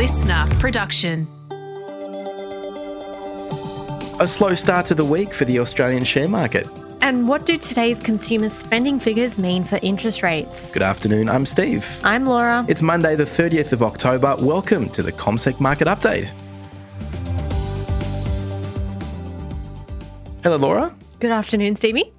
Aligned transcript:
listener 0.00 0.46
production. 0.58 1.28
A 4.18 4.26
slow 4.26 4.54
start 4.54 4.86
to 4.86 4.94
the 4.94 5.04
week 5.04 5.34
for 5.34 5.44
the 5.44 5.58
Australian 5.58 6.04
share 6.04 6.26
market. 6.26 6.66
And 7.02 7.28
what 7.28 7.44
do 7.44 7.58
today's 7.58 8.00
consumer 8.00 8.48
spending 8.48 8.98
figures 8.98 9.36
mean 9.36 9.62
for 9.62 9.78
interest 9.82 10.22
rates? 10.22 10.72
Good 10.72 10.80
afternoon, 10.80 11.28
I'm 11.28 11.44
Steve. 11.44 11.84
I'm 12.02 12.24
Laura. 12.24 12.64
It's 12.66 12.80
Monday, 12.80 13.14
the 13.14 13.24
30th 13.24 13.72
of 13.72 13.82
October. 13.82 14.36
Welcome 14.38 14.88
to 14.88 15.02
the 15.02 15.12
CommSec 15.12 15.60
Market 15.60 15.86
Update. 15.86 16.30
Hello, 20.42 20.56
Laura. 20.56 20.96
Good 21.18 21.30
afternoon, 21.30 21.76
Stevie. 21.76 22.10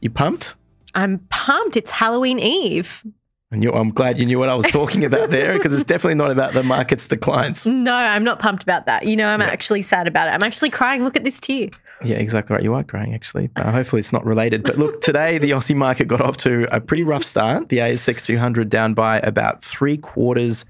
You 0.00 0.10
pumped? 0.10 0.56
I'm 0.96 1.20
pumped. 1.30 1.76
It's 1.76 1.92
Halloween 1.92 2.40
Eve. 2.40 3.04
And 3.52 3.64
I'm 3.66 3.90
glad 3.90 4.16
you 4.16 4.26
knew 4.26 4.38
what 4.38 4.48
I 4.48 4.54
was 4.54 4.66
talking 4.66 5.04
about 5.04 5.30
there 5.30 5.54
because 5.54 5.74
it's 5.74 5.82
definitely 5.82 6.14
not 6.14 6.30
about 6.30 6.52
the 6.52 6.62
market's 6.62 7.06
declines. 7.08 7.66
No, 7.66 7.94
I'm 7.94 8.22
not 8.22 8.38
pumped 8.38 8.62
about 8.62 8.86
that. 8.86 9.06
You 9.06 9.16
know, 9.16 9.26
I'm 9.26 9.42
actually 9.42 9.82
sad 9.82 10.06
about 10.06 10.28
it. 10.28 10.30
I'm 10.30 10.42
actually 10.42 10.70
crying. 10.70 11.02
Look 11.02 11.16
at 11.16 11.24
this 11.24 11.40
tear. 11.40 11.70
Yeah, 12.02 12.16
exactly 12.16 12.54
right. 12.54 12.62
You 12.62 12.74
are 12.74 12.84
crying, 12.84 13.12
actually. 13.12 13.50
Uh, 13.56 13.72
hopefully, 13.72 14.00
it's 14.00 14.12
not 14.12 14.24
related. 14.24 14.62
But 14.62 14.78
look, 14.78 15.02
today 15.02 15.38
the 15.38 15.50
Aussie 15.50 15.74
market 15.74 16.06
got 16.06 16.20
off 16.20 16.36
to 16.38 16.66
a 16.74 16.80
pretty 16.80 17.02
rough 17.02 17.24
start. 17.24 17.68
The 17.68 17.78
ASX 17.78 18.24
200 18.24 18.70
down 18.70 18.94
by 18.94 19.18
about 19.18 19.62
three 19.64 19.98
quarters 19.98 20.64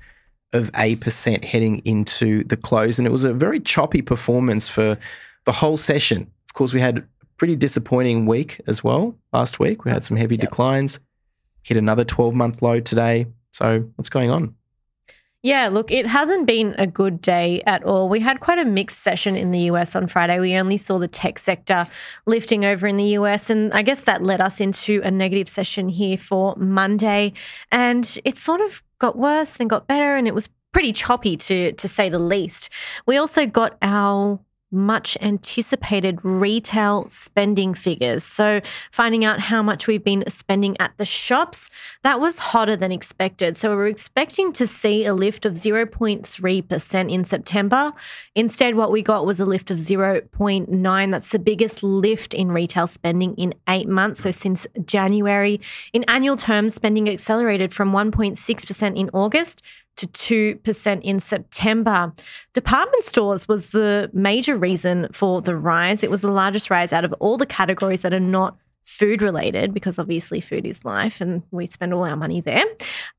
of 0.53 0.71
a 0.75 0.97
percent 0.97 1.45
heading 1.45 1.83
into 1.85 2.45
the 2.45 2.57
close. 2.57 2.99
And 2.99 3.07
it 3.07 3.11
was 3.11 3.25
a 3.25 3.33
very 3.33 3.61
choppy 3.61 4.03
performance 4.03 4.69
for 4.69 4.99
the 5.45 5.53
whole 5.53 5.77
session. 5.77 6.23
Of 6.49 6.55
course, 6.55 6.73
we 6.73 6.81
had 6.81 6.99
a 6.99 7.05
pretty 7.37 7.57
disappointing 7.57 8.27
week 8.27 8.61
as 8.67 8.83
well 8.83 9.15
last 9.33 9.59
week. 9.61 9.85
We 9.85 9.93
had 9.93 10.05
some 10.05 10.17
heavy 10.17 10.37
declines, 10.37 10.99
hit 11.63 11.77
another 11.77 12.05
12 12.05 12.35
month 12.35 12.63
low 12.63 12.81
today. 12.81 13.27
So, 13.53 13.91
what's 13.97 14.09
going 14.09 14.31
on? 14.31 14.55
Yeah, 15.43 15.69
look, 15.69 15.91
it 15.91 16.07
hasn't 16.07 16.47
been 16.47 16.75
a 16.77 16.87
good 16.87 17.23
day 17.23 17.63
at 17.65 17.83
all. 17.85 18.11
We 18.11 18.21
had 18.21 18.41
quite 18.41 18.59
a 18.59 18.65
mixed 18.67 18.99
session 18.99 19.37
in 19.37 19.53
the 19.53 19.61
US 19.71 19.97
on 19.97 20.07
Friday. 20.07 20.39
We 20.39 20.55
only 20.55 20.77
saw 20.77 20.99
the 20.99 21.09
tech 21.09 21.39
sector 21.39 21.89
lifting 22.27 22.67
over 22.67 22.87
in 22.87 22.99
the 22.99 23.17
US, 23.19 23.49
and 23.49 23.73
I 23.73 23.81
guess 23.81 24.03
that 24.03 24.23
led 24.23 24.43
us 24.43 24.61
into 24.61 25.01
a 25.03 25.11
negative 25.11 25.49
session 25.49 25.89
here 25.89 26.19
for 26.19 26.55
Monday. 26.57 27.33
And 27.73 28.19
it 28.25 28.37
sort 28.37 28.61
of 28.61 28.83
got 28.99 29.17
worse 29.17 29.59
and 29.59 29.71
got 29.71 29.87
better, 29.87 30.15
and 30.15 30.29
it 30.29 30.35
was 30.35 30.49
pretty 30.73 30.93
choppy 30.93 31.39
to 31.39 31.73
to 31.73 31.89
say 31.89 32.11
the 32.11 32.19
least. 32.19 32.69
We 33.07 33.17
also 33.17 33.47
got 33.47 33.79
our 33.81 34.39
much 34.71 35.17
anticipated 35.21 36.19
retail 36.23 37.07
spending 37.09 37.75
figures. 37.75 38.25
So, 38.25 38.61
finding 38.93 39.25
out 39.25 39.41
how 39.41 39.63
much 39.63 39.87
we've 39.87 40.05
been 40.05 40.25
spending 40.29 40.77
at 40.79 40.93
the 40.97 41.05
shops, 41.05 41.71
that 42.03 42.21
was 42.21 42.39
hotter 42.39 42.77
than 42.77 42.93
expected. 42.93 43.57
So, 43.57 43.71
we 43.71 43.77
were 43.77 43.87
expecting 43.87 44.53
to 44.55 44.67
see 44.67 45.05
a 45.05 45.15
lift 45.15 45.45
of 45.45 45.55
0.3% 45.55 47.13
in 47.13 47.25
September. 47.25 47.93
Instead, 48.35 48.75
what 48.75 48.93
we 48.93 49.03
got 49.03 49.27
was 49.27 49.41
a 49.41 49.45
lift 49.45 49.71
of 49.71 49.79
0.9. 49.79 51.11
That's 51.11 51.31
the 51.31 51.39
biggest 51.39 51.83
lift 51.83 52.35
in 52.35 52.53
retail 52.53 52.87
spending 52.87 53.35
in 53.35 53.55
8 53.69 53.89
months, 53.89 54.23
so 54.23 54.31
since 54.31 54.67
January. 54.85 55.61
In 55.93 56.05
annual 56.05 56.37
terms, 56.37 56.75
spending 56.75 57.09
accelerated 57.09 57.75
from 57.75 57.93
1.6% 57.93 58.99
in 58.99 59.11
August 59.13 59.63
to 59.97 60.07
2% 60.07 61.03
in 61.03 61.21
September. 61.21 62.13
Department 62.55 63.05
stores 63.05 63.47
was 63.47 63.71
the 63.71 64.11
major 64.13 64.57
reason 64.57 65.09
for 65.13 65.43
the 65.43 65.57
rise. 65.57 66.03
It 66.03 66.11
was 66.11 66.23
the 66.23 66.31
largest 66.31 66.71
rise 66.71 66.93
out 66.93 67.05
of 67.05 67.13
all 67.15 67.37
the 67.37 67.47
categories 67.47 68.03
that 68.03 68.15
are 68.15 68.21
not 68.21 68.57
food 68.91 69.23
related 69.23 69.73
because 69.73 70.01
obviously 70.01 70.41
food 70.41 70.67
is 70.67 70.85
life 70.85 71.21
and 71.21 71.43
we 71.53 71.67
spend 71.67 71.95
all 71.95 72.05
our 72.05 72.17
money 72.17 72.41
there. 72.41 72.65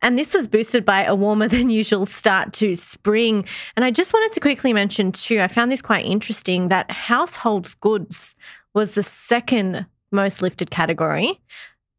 And 0.02 0.20
this 0.20 0.34
was 0.34 0.48
boosted 0.48 0.84
by 0.84 1.06
a 1.06 1.16
warmer 1.16 1.48
than 1.50 1.70
usual 1.70 2.06
start 2.06 2.52
to 2.54 2.76
spring. 2.76 3.46
And 3.76 3.86
I 3.86 3.92
just 3.92 4.14
wanted 4.14 4.34
to 4.34 4.42
quickly 4.42 4.74
mention 4.74 5.12
too, 5.12 5.40
I 5.40 5.48
found 5.48 5.72
this 5.72 5.82
quite 5.82 6.06
interesting 6.06 6.68
that 6.68 6.92
household 6.92 7.74
goods 7.80 8.36
was 8.74 8.92
the 8.92 9.04
second 9.04 9.86
most 10.12 10.42
lifted 10.42 10.72
category. 10.72 11.40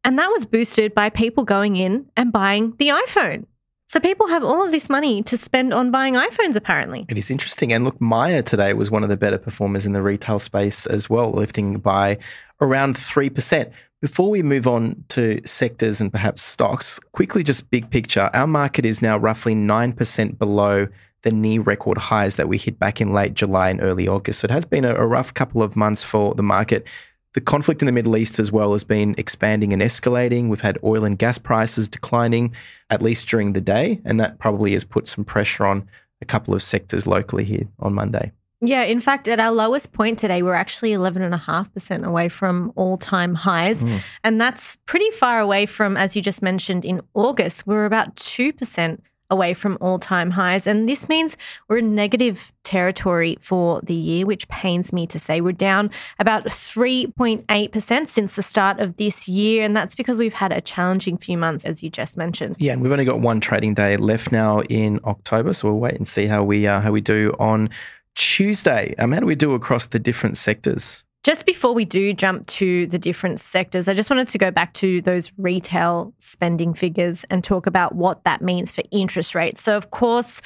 And 0.04 0.18
that 0.18 0.30
was 0.30 0.44
boosted 0.44 0.94
by 0.94 1.10
people 1.10 1.44
going 1.44 1.76
in 1.76 2.10
and 2.16 2.32
buying 2.32 2.74
the 2.78 2.88
iPhone. 2.88 3.46
So 3.92 4.00
people 4.00 4.26
have 4.28 4.42
all 4.42 4.64
of 4.64 4.72
this 4.72 4.88
money 4.88 5.22
to 5.24 5.36
spend 5.36 5.74
on 5.74 5.90
buying 5.90 6.14
iPhones, 6.14 6.56
apparently. 6.56 7.04
It 7.10 7.18
is 7.18 7.30
interesting. 7.30 7.74
And 7.74 7.84
look, 7.84 8.00
Myer 8.00 8.40
today 8.40 8.72
was 8.72 8.90
one 8.90 9.02
of 9.02 9.10
the 9.10 9.18
better 9.18 9.36
performers 9.36 9.84
in 9.84 9.92
the 9.92 10.00
retail 10.00 10.38
space 10.38 10.86
as 10.86 11.10
well, 11.10 11.30
lifting 11.30 11.78
by 11.78 12.16
around 12.62 12.96
3%. 12.96 13.70
Before 14.00 14.30
we 14.30 14.42
move 14.42 14.66
on 14.66 15.04
to 15.10 15.42
sectors 15.44 16.00
and 16.00 16.10
perhaps 16.10 16.40
stocks, 16.40 16.98
quickly 17.12 17.42
just 17.42 17.68
big 17.68 17.90
picture, 17.90 18.30
our 18.32 18.46
market 18.46 18.86
is 18.86 19.02
now 19.02 19.18
roughly 19.18 19.54
9% 19.54 20.38
below 20.38 20.88
the 21.20 21.30
near 21.30 21.60
record 21.60 21.98
highs 21.98 22.36
that 22.36 22.48
we 22.48 22.56
hit 22.56 22.78
back 22.78 22.98
in 22.98 23.12
late 23.12 23.34
July 23.34 23.68
and 23.68 23.82
early 23.82 24.08
August. 24.08 24.40
So 24.40 24.46
it 24.46 24.50
has 24.52 24.64
been 24.64 24.86
a, 24.86 24.94
a 24.94 25.06
rough 25.06 25.34
couple 25.34 25.62
of 25.62 25.76
months 25.76 26.02
for 26.02 26.34
the 26.34 26.42
market. 26.42 26.86
The 27.34 27.40
conflict 27.40 27.80
in 27.80 27.86
the 27.86 27.92
Middle 27.92 28.16
East 28.16 28.38
as 28.38 28.52
well 28.52 28.72
has 28.72 28.84
been 28.84 29.14
expanding 29.16 29.72
and 29.72 29.80
escalating. 29.80 30.48
We've 30.48 30.60
had 30.60 30.78
oil 30.84 31.04
and 31.04 31.18
gas 31.18 31.38
prices 31.38 31.88
declining, 31.88 32.54
at 32.90 33.00
least 33.00 33.26
during 33.26 33.54
the 33.54 33.60
day, 33.60 34.00
and 34.04 34.20
that 34.20 34.38
probably 34.38 34.74
has 34.74 34.84
put 34.84 35.08
some 35.08 35.24
pressure 35.24 35.64
on 35.64 35.88
a 36.20 36.24
couple 36.24 36.54
of 36.54 36.62
sectors 36.62 37.06
locally 37.06 37.44
here 37.44 37.66
on 37.78 37.94
Monday. 37.94 38.32
Yeah, 38.64 38.84
in 38.84 39.00
fact, 39.00 39.26
at 39.26 39.40
our 39.40 39.50
lowest 39.50 39.92
point 39.92 40.20
today, 40.20 40.40
we're 40.42 40.54
actually 40.54 40.92
11.5% 40.92 42.06
away 42.06 42.28
from 42.28 42.72
all 42.76 42.96
time 42.96 43.34
highs. 43.34 43.82
Mm. 43.82 44.00
And 44.22 44.40
that's 44.40 44.76
pretty 44.86 45.10
far 45.10 45.40
away 45.40 45.66
from, 45.66 45.96
as 45.96 46.14
you 46.14 46.22
just 46.22 46.42
mentioned, 46.42 46.84
in 46.84 47.00
August, 47.12 47.66
we 47.66 47.74
we're 47.74 47.86
about 47.86 48.14
2% 48.14 49.00
away 49.32 49.54
from 49.54 49.78
all 49.80 49.98
time 49.98 50.30
highs. 50.30 50.66
And 50.66 50.88
this 50.88 51.08
means 51.08 51.36
we're 51.66 51.78
in 51.78 51.94
negative 51.94 52.52
territory 52.62 53.38
for 53.40 53.80
the 53.82 53.94
year, 53.94 54.26
which 54.26 54.46
pains 54.48 54.92
me 54.92 55.06
to 55.08 55.18
say. 55.18 55.40
We're 55.40 55.52
down 55.52 55.90
about 56.18 56.44
3.8% 56.44 58.08
since 58.08 58.36
the 58.36 58.42
start 58.42 58.78
of 58.78 58.96
this 58.98 59.26
year. 59.26 59.64
And 59.64 59.74
that's 59.74 59.94
because 59.94 60.18
we've 60.18 60.34
had 60.34 60.52
a 60.52 60.60
challenging 60.60 61.16
few 61.16 61.38
months, 61.38 61.64
as 61.64 61.82
you 61.82 61.90
just 61.90 62.16
mentioned. 62.16 62.56
Yeah, 62.58 62.74
and 62.74 62.82
we've 62.82 62.92
only 62.92 63.06
got 63.06 63.20
one 63.20 63.40
trading 63.40 63.74
day 63.74 63.96
left 63.96 64.30
now 64.30 64.60
in 64.62 65.00
October. 65.04 65.54
So 65.54 65.68
we'll 65.68 65.80
wait 65.80 65.94
and 65.94 66.06
see 66.06 66.26
how 66.26 66.44
we, 66.44 66.66
uh, 66.66 66.80
how 66.80 66.92
we 66.92 67.00
do 67.00 67.34
on 67.40 67.70
Tuesday. 68.14 68.94
Um, 68.98 69.12
how 69.12 69.20
do 69.20 69.26
we 69.26 69.34
do 69.34 69.54
across 69.54 69.86
the 69.86 69.98
different 69.98 70.36
sectors? 70.36 71.04
Just 71.22 71.46
before 71.46 71.72
we 71.72 71.84
do 71.84 72.12
jump 72.12 72.48
to 72.48 72.88
the 72.88 72.98
different 72.98 73.38
sectors, 73.38 73.86
I 73.86 73.94
just 73.94 74.10
wanted 74.10 74.26
to 74.28 74.38
go 74.38 74.50
back 74.50 74.74
to 74.74 75.00
those 75.02 75.30
retail 75.38 76.12
spending 76.18 76.74
figures 76.74 77.24
and 77.30 77.44
talk 77.44 77.66
about 77.68 77.94
what 77.94 78.24
that 78.24 78.42
means 78.42 78.72
for 78.72 78.82
interest 78.90 79.32
rates. 79.32 79.62
So, 79.62 79.76
of 79.76 79.92
course, 79.92 80.42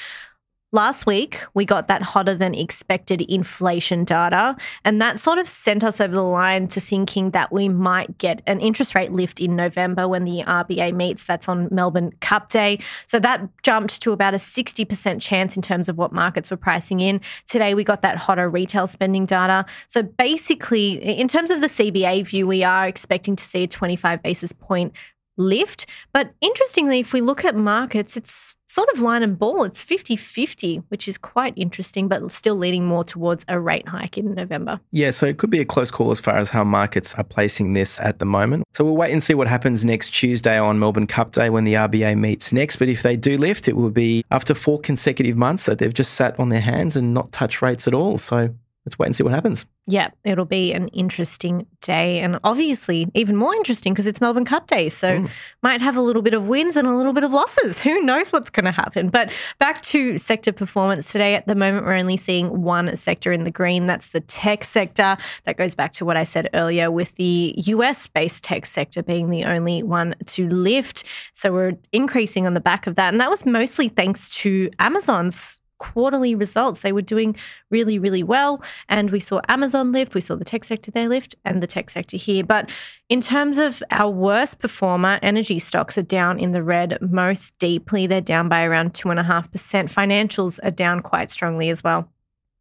Last 0.72 1.06
week, 1.06 1.42
we 1.54 1.64
got 1.64 1.86
that 1.86 2.02
hotter 2.02 2.34
than 2.34 2.52
expected 2.52 3.20
inflation 3.22 4.04
data, 4.04 4.56
and 4.84 5.00
that 5.00 5.20
sort 5.20 5.38
of 5.38 5.46
sent 5.46 5.84
us 5.84 6.00
over 6.00 6.12
the 6.12 6.22
line 6.22 6.66
to 6.68 6.80
thinking 6.80 7.30
that 7.30 7.52
we 7.52 7.68
might 7.68 8.18
get 8.18 8.42
an 8.48 8.60
interest 8.60 8.96
rate 8.96 9.12
lift 9.12 9.38
in 9.38 9.54
November 9.54 10.08
when 10.08 10.24
the 10.24 10.42
RBA 10.42 10.92
meets. 10.92 11.22
That's 11.22 11.48
on 11.48 11.68
Melbourne 11.70 12.10
Cup 12.20 12.50
Day. 12.50 12.80
So 13.06 13.20
that 13.20 13.48
jumped 13.62 14.02
to 14.02 14.10
about 14.10 14.34
a 14.34 14.38
60% 14.38 15.22
chance 15.22 15.54
in 15.54 15.62
terms 15.62 15.88
of 15.88 15.98
what 15.98 16.12
markets 16.12 16.50
were 16.50 16.56
pricing 16.56 16.98
in. 16.98 17.20
Today, 17.48 17.74
we 17.74 17.84
got 17.84 18.02
that 18.02 18.16
hotter 18.16 18.50
retail 18.50 18.88
spending 18.88 19.24
data. 19.24 19.66
So 19.86 20.02
basically, 20.02 20.94
in 20.94 21.28
terms 21.28 21.52
of 21.52 21.60
the 21.60 21.68
CBA 21.68 22.26
view, 22.26 22.44
we 22.44 22.64
are 22.64 22.88
expecting 22.88 23.36
to 23.36 23.44
see 23.44 23.62
a 23.62 23.68
25 23.68 24.20
basis 24.20 24.50
point 24.50 24.94
lift. 25.36 25.86
But 26.12 26.32
interestingly, 26.40 27.00
if 27.00 27.12
we 27.12 27.20
look 27.20 27.44
at 27.44 27.56
markets, 27.56 28.16
it's 28.16 28.56
sort 28.68 28.88
of 28.90 29.00
line 29.00 29.22
and 29.22 29.38
ball. 29.38 29.64
It's 29.64 29.80
50 29.80 30.16
50, 30.16 30.76
which 30.88 31.08
is 31.08 31.16
quite 31.16 31.54
interesting, 31.56 32.08
but 32.08 32.30
still 32.30 32.56
leading 32.56 32.84
more 32.84 33.04
towards 33.04 33.44
a 33.48 33.58
rate 33.58 33.88
hike 33.88 34.18
in 34.18 34.34
November. 34.34 34.80
Yeah, 34.90 35.12
so 35.12 35.26
it 35.26 35.38
could 35.38 35.50
be 35.50 35.60
a 35.60 35.64
close 35.64 35.90
call 35.90 36.10
as 36.10 36.20
far 36.20 36.36
as 36.36 36.50
how 36.50 36.64
markets 36.64 37.14
are 37.14 37.24
placing 37.24 37.72
this 37.72 38.00
at 38.00 38.18
the 38.18 38.26
moment. 38.26 38.64
So 38.72 38.84
we'll 38.84 38.96
wait 38.96 39.12
and 39.12 39.22
see 39.22 39.34
what 39.34 39.48
happens 39.48 39.84
next 39.84 40.10
Tuesday 40.10 40.58
on 40.58 40.78
Melbourne 40.78 41.06
Cup 41.06 41.32
Day 41.32 41.50
when 41.50 41.64
the 41.64 41.74
RBA 41.74 42.18
meets 42.18 42.52
next. 42.52 42.76
But 42.76 42.88
if 42.88 43.02
they 43.02 43.16
do 43.16 43.38
lift, 43.38 43.68
it 43.68 43.76
will 43.76 43.90
be 43.90 44.24
after 44.30 44.54
four 44.54 44.80
consecutive 44.80 45.36
months 45.36 45.64
that 45.66 45.78
they've 45.78 45.94
just 45.94 46.14
sat 46.14 46.38
on 46.38 46.48
their 46.48 46.60
hands 46.60 46.96
and 46.96 47.14
not 47.14 47.32
touched 47.32 47.62
rates 47.62 47.88
at 47.88 47.94
all. 47.94 48.18
So 48.18 48.54
let's 48.86 48.98
wait 49.00 49.06
and 49.06 49.16
see 49.16 49.24
what 49.24 49.32
happens. 49.32 49.66
Yeah, 49.86 50.10
it'll 50.24 50.44
be 50.44 50.72
an 50.72 50.88
interesting 50.88 51.66
day. 51.80 52.20
And 52.20 52.38
obviously, 52.44 53.08
even 53.14 53.34
more 53.34 53.52
interesting 53.54 53.92
because 53.92 54.06
it's 54.06 54.20
Melbourne 54.20 54.44
Cup 54.44 54.68
Day. 54.68 54.88
So, 54.88 55.20
mm. 55.20 55.30
might 55.62 55.80
have 55.80 55.96
a 55.96 56.00
little 56.00 56.22
bit 56.22 56.34
of 56.34 56.46
wins 56.46 56.76
and 56.76 56.86
a 56.86 56.94
little 56.94 57.12
bit 57.12 57.24
of 57.24 57.32
losses. 57.32 57.80
Who 57.86 58.00
knows 58.02 58.32
what's 58.32 58.48
going 58.48 58.64
to 58.64 58.70
happen? 58.70 59.08
But 59.08 59.32
back 59.58 59.82
to 59.82 60.18
sector 60.18 60.52
performance 60.52 61.10
today. 61.10 61.34
At 61.34 61.48
the 61.48 61.56
moment, 61.56 61.84
we're 61.84 61.94
only 61.94 62.16
seeing 62.16 62.62
one 62.62 62.96
sector 62.96 63.32
in 63.32 63.42
the 63.42 63.50
green. 63.50 63.88
That's 63.88 64.10
the 64.10 64.20
tech 64.20 64.62
sector. 64.62 65.16
That 65.44 65.56
goes 65.56 65.74
back 65.74 65.92
to 65.94 66.04
what 66.04 66.16
I 66.16 66.22
said 66.24 66.48
earlier 66.54 66.90
with 66.90 67.16
the 67.16 67.54
US 67.56 68.06
based 68.06 68.44
tech 68.44 68.66
sector 68.66 69.02
being 69.02 69.30
the 69.30 69.44
only 69.44 69.82
one 69.82 70.14
to 70.26 70.48
lift. 70.48 71.02
So, 71.34 71.52
we're 71.52 71.72
increasing 71.92 72.46
on 72.46 72.54
the 72.54 72.60
back 72.60 72.86
of 72.86 72.94
that. 72.94 73.12
And 73.12 73.20
that 73.20 73.30
was 73.30 73.44
mostly 73.44 73.88
thanks 73.88 74.30
to 74.30 74.70
Amazon's 74.78 75.60
quarterly 75.78 76.34
results. 76.34 76.80
They 76.80 76.92
were 76.92 77.02
doing 77.02 77.36
really, 77.70 77.98
really 77.98 78.22
well. 78.22 78.62
And 78.88 79.10
we 79.10 79.20
saw 79.20 79.40
Amazon 79.48 79.92
lift, 79.92 80.14
we 80.14 80.20
saw 80.20 80.36
the 80.36 80.44
tech 80.44 80.64
sector 80.64 80.90
there 80.90 81.08
lift, 81.08 81.34
and 81.44 81.62
the 81.62 81.66
tech 81.66 81.90
sector 81.90 82.16
here. 82.16 82.44
But 82.44 82.70
in 83.08 83.20
terms 83.20 83.58
of 83.58 83.82
our 83.90 84.10
worst 84.10 84.58
performer, 84.58 85.18
energy 85.22 85.58
stocks 85.58 85.96
are 85.98 86.02
down 86.02 86.38
in 86.38 86.52
the 86.52 86.62
red 86.62 86.98
most 87.00 87.58
deeply. 87.58 88.06
They're 88.06 88.20
down 88.20 88.48
by 88.48 88.64
around 88.64 88.94
2.5%. 88.94 89.48
Financials 89.92 90.58
are 90.62 90.70
down 90.70 91.00
quite 91.00 91.30
strongly 91.30 91.70
as 91.70 91.84
well. 91.84 92.10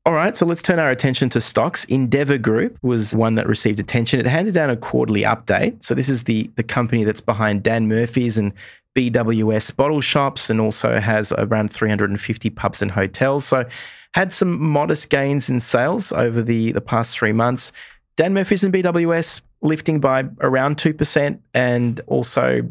All 0.07 0.13
right, 0.13 0.37
so 0.37 0.45
let's 0.45 0.61
turn 0.61 0.77
our 0.77 0.91
attention 0.91 1.29
to 1.29 1.41
stocks. 1.41 1.83
Endeavour 1.85 2.37
Group 2.37 2.77
was 2.83 3.15
one 3.15 3.33
that 3.35 3.47
received 3.47 3.79
attention. 3.79 4.19
It 4.19 4.27
handed 4.27 4.53
down 4.53 4.69
a 4.69 4.77
quarterly 4.77 5.23
update. 5.23 5.83
So 5.83 5.95
this 5.95 6.09
is 6.09 6.25
the 6.25 6.47
the 6.57 6.63
company 6.63 7.03
that's 7.03 7.21
behind 7.21 7.63
Dan 7.63 7.87
Murphy's 7.87 8.37
and 8.37 8.53
BWS 8.95 9.75
bottle 9.75 10.01
shops 10.01 10.49
and 10.49 10.59
also 10.61 10.99
has 10.99 11.31
around 11.33 11.71
350 11.71 12.49
pubs 12.51 12.81
and 12.81 12.91
hotels. 12.91 13.45
So 13.45 13.65
had 14.13 14.33
some 14.33 14.61
modest 14.61 15.09
gains 15.09 15.49
in 15.49 15.59
sales 15.59 16.11
over 16.13 16.41
the, 16.41 16.71
the 16.71 16.81
past 16.81 17.17
three 17.17 17.33
months. 17.33 17.71
Dan 18.15 18.33
Murphy's 18.33 18.63
and 18.63 18.73
BWS 18.73 19.41
lifting 19.61 19.99
by 19.99 20.23
around 20.39 20.77
2% 20.77 21.39
and 21.53 22.01
also 22.07 22.61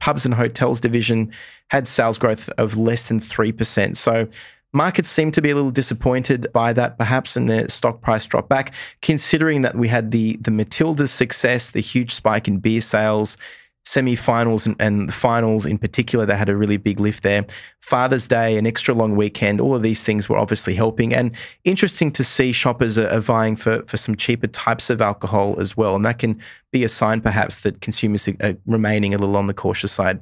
pubs 0.00 0.24
and 0.24 0.34
hotels 0.34 0.80
division 0.80 1.32
had 1.68 1.86
sales 1.86 2.18
growth 2.18 2.48
of 2.58 2.76
less 2.76 3.04
than 3.04 3.20
3%. 3.20 3.96
So 3.96 4.28
Markets 4.72 5.08
seem 5.08 5.32
to 5.32 5.40
be 5.40 5.50
a 5.50 5.54
little 5.54 5.70
disappointed 5.70 6.52
by 6.52 6.72
that, 6.74 6.98
perhaps, 6.98 7.36
and 7.36 7.48
the 7.48 7.68
stock 7.70 8.02
price 8.02 8.26
dropped 8.26 8.50
back, 8.50 8.74
considering 9.00 9.62
that 9.62 9.76
we 9.76 9.88
had 9.88 10.10
the 10.10 10.36
the 10.42 10.50
Matilda's 10.50 11.10
success, 11.10 11.70
the 11.70 11.80
huge 11.80 12.14
spike 12.14 12.48
in 12.48 12.58
beer 12.58 12.82
sales, 12.82 13.38
semi-finals 13.88 14.66
and, 14.66 14.76
and 14.78 15.08
the 15.08 15.12
finals 15.12 15.64
in 15.64 15.78
particular 15.78 16.26
they 16.26 16.36
had 16.36 16.50
a 16.50 16.56
really 16.56 16.76
big 16.76 17.00
lift 17.00 17.22
there. 17.22 17.46
Father's 17.80 18.26
Day, 18.26 18.58
an 18.58 18.66
extra 18.66 18.94
long 18.94 19.16
weekend, 19.16 19.62
all 19.62 19.74
of 19.74 19.82
these 19.82 20.02
things 20.02 20.28
were 20.28 20.36
obviously 20.36 20.74
helping. 20.74 21.14
And 21.14 21.34
interesting 21.64 22.12
to 22.12 22.22
see 22.22 22.52
shoppers 22.52 22.98
are, 22.98 23.08
are 23.08 23.20
vying 23.20 23.56
for, 23.56 23.82
for 23.86 23.96
some 23.96 24.14
cheaper 24.14 24.46
types 24.46 24.90
of 24.90 25.00
alcohol 25.00 25.58
as 25.58 25.74
well. 25.74 25.96
And 25.96 26.04
that 26.04 26.18
can 26.18 26.38
be 26.70 26.84
a 26.84 26.88
sign 26.88 27.22
perhaps 27.22 27.60
that 27.60 27.80
consumers 27.80 28.28
are 28.28 28.56
remaining 28.66 29.14
a 29.14 29.18
little 29.18 29.36
on 29.36 29.46
the 29.46 29.54
cautious 29.54 29.92
side. 29.92 30.20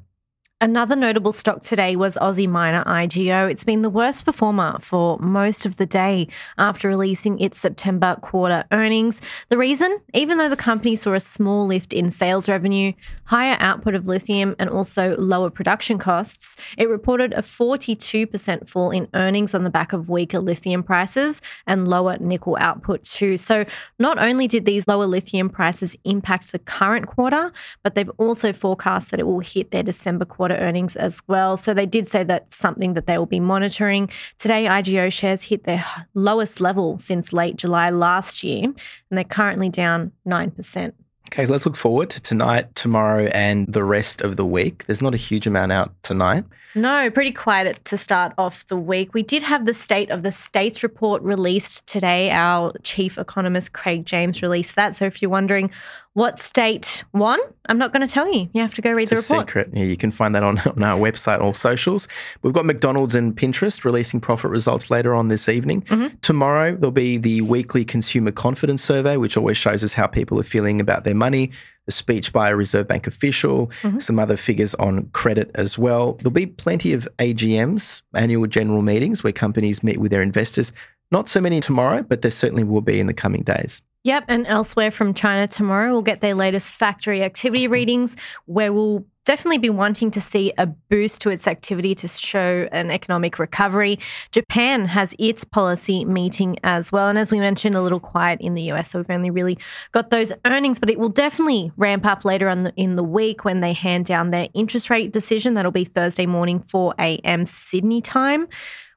Another 0.63 0.97
notable 0.97 1.33
stock 1.33 1.63
today 1.63 1.97
was 1.97 2.17
Aussie 2.17 2.49
Miner 2.49 2.83
IGO. 2.85 3.51
It's 3.51 3.63
been 3.63 3.83
the 3.83 3.91
worst 3.91 4.25
performer 4.25 4.79
for 4.81 5.19
most 5.19 5.67
of 5.67 5.77
the 5.77 5.85
day 5.85 6.29
after 6.57 6.89
releasing 6.89 7.39
its 7.39 7.59
September 7.59 8.17
quarter 8.23 8.65
earnings. 8.73 9.21
The 9.51 9.59
reason, 9.59 10.01
even 10.15 10.39
though 10.39 10.49
the 10.49 10.57
company 10.57 10.97
saw 10.97 11.13
a 11.13 11.21
small 11.21 11.67
lift 11.67 11.93
in 11.93 12.11
sales 12.11 12.49
revenue, 12.49 12.95
higher 13.25 13.59
output 13.61 13.95
of 13.95 14.07
lithium, 14.07 14.57
and 14.59 14.71
also 14.71 15.15
lower 15.19 15.51
production 15.51 15.99
costs, 15.99 16.57
it 16.79 16.89
reported 16.89 17.35
a 17.35 17.43
42% 17.43 18.67
fall 18.67 18.91
in 18.91 19.09
earnings 19.13 19.55
on 19.55 19.63
the 19.63 19.69
back 19.69 19.93
of 19.93 20.09
weaker 20.09 20.41
lithium 20.41 20.83
prices 20.83 21.43
and 21.67 21.87
lower 21.87 22.17
nickel 22.17 22.57
output, 22.59 23.05
too. 23.05 23.37
So, 23.37 23.67
not 23.99 24.19
only 24.19 24.49
did 24.49 24.65
these 24.65 24.89
lower 24.89 25.07
lithium 25.07 25.51
prices 25.51 25.95
impact 26.05 26.51
the 26.51 26.59
current 26.59 27.09
quarter, 27.09 27.53
but 27.83 27.95
they've 27.95 28.11
also 28.17 28.55
forecast 28.55 29.11
that 29.11 29.21
it 29.21 29.27
will 29.27 29.41
hit 29.41 29.71
their 29.71 29.83
December 29.83 30.25
quarter 30.25 30.46
quarter 30.47 30.63
earnings 30.63 30.95
as 30.95 31.21
well. 31.27 31.57
So 31.57 31.75
they 31.75 31.87
did 31.87 32.09
say 32.09 32.23
that's 32.23 32.57
something 32.57 32.95
that 32.95 33.07
they 33.07 33.19
will 33.19 33.27
be 33.27 33.41
monitoring. 33.41 34.09
Today, 34.39 34.67
IGO 34.67 35.13
shares 35.13 35.43
hit 35.43 35.65
their 35.65 35.85
lowest 36.15 36.61
level 36.61 36.99
since 36.99 37.33
late 37.33 37.57
July 37.57 37.91
last 37.91 38.45
year, 38.45 38.63
and 38.65 38.75
they're 39.11 39.25
currently 39.25 39.69
down 39.69 40.13
9%. 40.27 40.93
Okay, 41.33 41.45
so 41.45 41.53
let's 41.53 41.67
look 41.67 41.75
forward 41.75 42.11
to 42.11 42.21
tonight, 42.21 42.73
tomorrow, 42.77 43.27
and 43.27 43.67
the 43.67 43.83
rest 43.83 44.21
of 44.21 44.37
the 44.37 44.47
week. 44.47 44.87
There's 44.87 45.03
not 45.03 45.15
a 45.15 45.17
huge 45.17 45.49
amount 45.49 45.73
out 45.73 45.93
tonight. 46.05 46.45
No, 46.77 47.11
pretty 47.11 47.33
quiet 47.33 47.85
to 47.87 47.97
start 47.97 48.33
off 48.39 48.67
the 48.67 48.77
week. 48.77 49.15
We 49.15 49.23
did 49.23 49.43
have 49.43 49.67
the 49.67 49.75
State 49.75 50.11
of 50.11 50.23
the 50.23 50.31
States 50.31 50.85
report 50.85 51.23
released 51.23 51.85
today. 51.89 52.31
Our 52.31 52.73
chief 52.85 53.19
economist, 53.19 53.73
Craig 53.73 54.07
James, 54.07 54.43
released 54.43 54.77
that. 54.77 54.95
So 54.95 55.07
if 55.07 55.21
you're 55.21 55.31
wondering 55.31 55.71
what 56.17 56.39
state 56.39 57.05
won, 57.13 57.39
I'm 57.67 57.77
not 57.77 57.93
going 57.93 58.01
to 58.01 58.11
tell 58.11 58.27
you. 58.33 58.49
You 58.55 58.63
have 58.63 58.73
to 58.77 58.81
go 58.81 58.91
read 58.91 59.03
it's 59.03 59.11
the 59.11 59.17
report. 59.17 59.49
secret. 59.49 59.69
Yeah, 59.75 59.85
you 59.85 59.99
can 59.99 60.11
find 60.11 60.35
that 60.35 60.43
on, 60.43 60.59
on 60.67 60.83
our 60.83 60.99
website 60.99 61.43
or 61.43 61.53
socials. 61.53 62.09
We've 62.41 62.55
got 62.55 62.65
McDonald's 62.65 63.15
and 63.15 63.37
Pinterest 63.37 63.85
releasing 63.85 64.19
profit 64.19 64.51
results 64.51 64.91
later 64.91 65.15
on 65.15 65.29
this 65.29 65.47
evening. 65.47 65.83
Mm-hmm. 65.83 66.17
Tomorrow, 66.23 66.77
there'll 66.77 66.91
be 66.91 67.19
the 67.19 67.43
weekly 67.43 67.85
consumer 67.85 68.33
confidence 68.33 68.83
survey, 68.83 69.19
which 69.19 69.37
always 69.37 69.59
shows 69.59 69.85
us 69.85 69.93
how 69.93 70.07
people 70.07 70.41
are 70.41 70.43
feeling 70.43 70.81
about 70.81 71.05
their 71.05 71.15
money 71.15 71.51
a 71.87 71.93
speech 71.93 72.33
by 72.33 72.49
a 72.49 72.57
Reserve 72.57 72.89
Bank 72.89 73.07
official, 73.07 73.71
mm-hmm. 73.83 74.01
some 74.01 74.19
other 74.19 74.37
figures 74.37 74.75
on 74.77 75.09
credit 75.13 75.51
as 75.55 75.79
well. 75.79 76.15
There'll 76.15 76.33
be 76.33 76.47
plenty 76.47 76.95
of 76.95 77.07
AGMs, 77.19 78.03
annual 78.15 78.47
general 78.49 78.83
meetings, 78.83 79.23
where 79.23 79.33
companies 79.33 79.85
meet 79.85 79.99
with 79.99 80.11
their 80.11 80.23
investors. 80.23 80.73
Not 81.13 81.29
so 81.29 81.41
many 81.43 81.61
tomorrow, 81.61 82.03
but 82.03 82.23
there 82.23 82.31
certainly 82.33 82.65
will 82.65 82.81
be 82.81 82.99
in 82.99 83.07
the 83.07 83.15
coming 83.15 83.43
days. 83.43 83.83
Yep, 84.07 84.27
and 84.29 84.47
elsewhere 84.47 84.93
from 84.93 85.15
China 85.15 85.49
tomorrow, 85.49 85.91
we'll 85.91 86.01
get 86.01 86.21
their 86.21 86.37
latest 86.37 86.71
factory 86.71 87.25
activity 87.25 87.67
readings, 87.67 88.15
where 88.45 88.73
we'll 88.73 89.05
definitely 89.25 89.59
be 89.59 89.69
wanting 89.69 90.13
to 90.13 90.21
see 90.21 90.53
a 90.59 90.69
boost 90.69 91.21
to 91.23 91.31
its 91.31 91.49
activity 91.49 91.93
to 91.97 92.07
show 92.07 92.69
an 92.71 92.93
economic 92.93 93.41
recovery. 93.41 93.99
Japan 94.31 94.85
has 94.85 95.13
its 95.19 95.43
policy 95.43 96.05
meeting 96.05 96.57
as 96.63 96.93
well. 96.93 97.09
And 97.09 97.19
as 97.19 97.33
we 97.33 97.41
mentioned, 97.41 97.75
a 97.75 97.83
little 97.83 97.99
quiet 97.99 98.41
in 98.41 98.55
the 98.55 98.71
US. 98.71 98.93
So 98.93 99.01
we've 99.01 99.11
only 99.11 99.31
really 99.31 99.59
got 99.91 100.11
those 100.11 100.33
earnings, 100.45 100.79
but 100.79 100.89
it 100.89 101.01
will 101.01 101.09
definitely 101.09 101.73
ramp 101.77 102.07
up 102.07 102.25
later 102.25 102.49
on 102.49 102.69
in 102.77 102.95
the 102.95 103.03
week 103.03 103.45
when 103.45 103.61
they 103.61 103.73
hand 103.73 104.07
down 104.07 104.31
their 104.31 104.47
interest 104.55 104.89
rate 104.89 105.11
decision. 105.11 105.55
That'll 105.55 105.73
be 105.73 105.85
Thursday 105.85 106.27
morning, 106.27 106.63
4 106.69 106.95
a.m. 107.01 107.45
Sydney 107.45 108.03
time. 108.03 108.47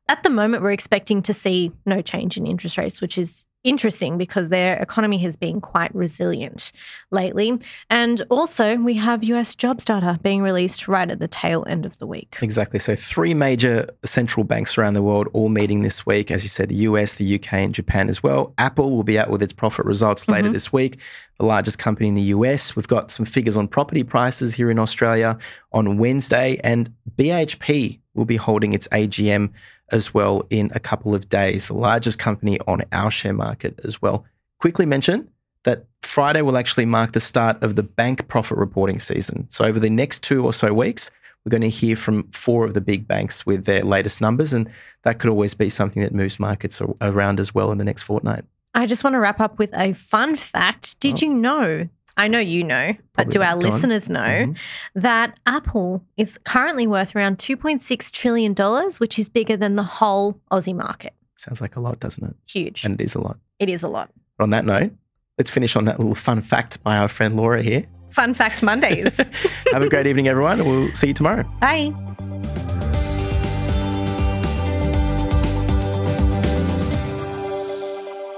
At 0.08 0.22
the 0.22 0.30
moment, 0.30 0.62
we're 0.62 0.72
expecting 0.72 1.24
to 1.24 1.34
see 1.34 1.72
no 1.88 2.04
change 2.04 2.38
in 2.38 2.46
interest 2.46 2.78
rates, 2.78 3.02
which 3.02 3.18
is 3.18 3.48
interesting 3.64 4.18
because 4.18 4.50
their 4.50 4.78
economy 4.78 5.18
has 5.20 5.36
been 5.36 5.60
quite 5.62 5.94
resilient 5.94 6.72
lately. 7.12 7.60
And 7.90 8.26
also, 8.30 8.78
we 8.78 8.94
have 8.96 9.24
US 9.24 9.56
jobs 9.56 9.86
data 9.86 10.20
being 10.22 10.42
released 10.42 10.88
right 10.88 11.10
at 11.10 11.20
the 11.20 11.28
tail 11.28 11.66
end 11.68 11.86
of 11.86 11.98
the 12.00 12.08
week. 12.08 12.38
Exactly. 12.42 12.80
So, 12.80 12.96
three 12.96 13.34
major 13.34 13.90
central 14.06 14.44
banks 14.44 14.78
around 14.78 14.94
the 14.94 15.04
world 15.04 15.28
all 15.34 15.50
meeting 15.50 15.82
this 15.82 16.06
week. 16.06 16.32
As 16.32 16.44
you 16.44 16.50
said, 16.50 16.70
the 16.70 16.76
US, 16.76 17.16
the 17.16 17.36
UK, 17.36 17.54
and 17.54 17.74
Japan 17.74 18.10
as 18.10 18.24
well. 18.24 18.54
Apple 18.58 18.96
will 18.96 19.04
be 19.04 19.20
out 19.20 19.30
with 19.30 19.42
its 19.42 19.54
profit 19.54 19.86
results 19.86 20.28
later 20.28 20.46
mm-hmm. 20.46 20.54
this 20.54 20.72
week. 20.72 20.98
The 21.40 21.46
largest 21.46 21.80
company 21.80 22.10
in 22.10 22.16
the 22.16 22.34
US. 22.34 22.76
We've 22.76 22.88
got 22.88 23.12
some 23.12 23.26
figures 23.26 23.56
on 23.56 23.68
property 23.68 24.04
prices 24.04 24.54
here 24.54 24.70
in 24.70 24.80
Australia 24.80 25.38
on 25.72 25.98
Wednesday, 25.98 26.60
and 26.64 26.94
BHP 27.18 28.00
will 28.14 28.26
be 28.26 28.36
holding 28.36 28.74
its 28.74 28.88
AGM 28.90 29.52
as 29.92 30.14
well 30.14 30.46
in 30.50 30.72
a 30.74 30.80
couple 30.80 31.16
of 31.16 31.30
days, 31.30 31.68
the 31.68 31.74
largest 31.74 32.20
company 32.20 32.60
on 32.68 32.82
our 32.92 33.12
share 33.12 33.34
market 33.34 33.80
as 33.84 34.02
well. 34.02 34.26
Quickly 34.60 34.86
mention 34.86 35.30
that 35.64 35.86
Friday 36.02 36.42
will 36.42 36.58
actually 36.58 36.86
mark 36.86 37.12
the 37.14 37.20
start 37.20 37.62
of 37.62 37.76
the 37.76 37.84
bank 37.84 38.28
profit 38.28 38.58
reporting 38.58 39.00
season. 39.00 39.48
So, 39.50 39.66
over 39.66 39.80
the 39.80 39.90
next 39.90 40.24
two 40.24 40.46
or 40.46 40.54
so 40.54 40.74
weeks, 40.74 41.12
we're 41.46 41.52
going 41.52 41.62
to 41.62 41.70
hear 41.70 41.96
from 41.96 42.24
four 42.32 42.66
of 42.66 42.74
the 42.74 42.82
big 42.82 43.08
banks 43.08 43.46
with 43.46 43.66
their 43.66 43.84
latest 43.84 44.22
numbers, 44.22 44.54
and 44.54 44.70
that 45.04 45.20
could 45.20 45.30
always 45.30 45.54
be 45.54 45.70
something 45.70 46.04
that 46.04 46.14
moves 46.14 46.40
markets 46.40 46.82
around 47.02 47.40
as 47.40 47.54
well 47.56 47.72
in 47.72 47.78
the 47.78 47.84
next 47.84 48.04
fortnight. 48.04 48.46
I 48.74 48.86
just 48.86 49.04
want 49.04 49.16
to 49.16 49.20
wrap 49.20 49.40
up 49.40 49.58
with 49.58 49.72
a 49.74 49.94
fun 49.94 50.36
fact. 50.36 51.00
Did 51.00 51.16
oh. 51.16 51.18
you 51.26 51.34
know 51.34 51.90
I 52.20 52.28
know 52.28 52.40
you 52.40 52.66
know, 52.66 52.92
but 53.16 53.30
do 53.30 53.42
our 53.42 53.56
listeners 53.56 54.10
know 54.10 54.20
mm-hmm. 54.20 55.00
that 55.00 55.40
Apple 55.46 56.04
is 56.18 56.38
currently 56.44 56.86
worth 56.86 57.16
around 57.16 57.38
$2.6 57.38 58.12
trillion, 58.12 58.54
which 58.98 59.18
is 59.18 59.30
bigger 59.30 59.56
than 59.56 59.78
the 59.78 59.84
whole 59.84 60.38
Aussie 60.52 60.76
market? 60.76 61.14
Sounds 61.38 61.62
like 61.62 61.78
a 61.78 61.80
lot, 61.80 62.02
doesn't 62.02 62.26
it? 62.26 62.36
Huge. 62.46 62.84
And 62.84 63.00
it 63.00 63.06
is 63.06 63.16
a 63.16 63.22
lot. 63.22 63.40
It 63.60 63.70
is 63.70 63.84
a 63.84 63.88
lot. 63.88 64.12
On 64.42 64.50
that 64.50 64.66
note, 64.66 64.92
let's 65.38 65.50
finish 65.50 65.78
on 65.78 65.86
that 65.86 65.98
little 65.98 66.14
fun 66.14 66.42
fact 66.42 66.84
by 66.84 66.98
our 66.98 67.08
friend 67.08 67.38
Laura 67.38 67.64
here. 67.64 67.86
Fun 68.10 68.34
fact 68.34 68.62
Mondays. 68.62 69.16
Have 69.72 69.82
a 69.82 69.88
great 69.88 70.06
evening, 70.06 70.28
everyone, 70.28 70.66
we'll 70.66 70.94
see 70.96 71.08
you 71.08 71.14
tomorrow. 71.14 71.44
Bye. 71.62 71.94